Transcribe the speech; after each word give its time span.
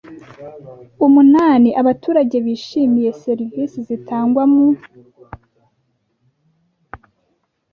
umunani 1.05 1.69
abaturage 1.81 2.37
bishimiye 2.45 3.09
serivisi 3.23 3.77
zitangwa 3.87 4.43
mu 4.53 4.65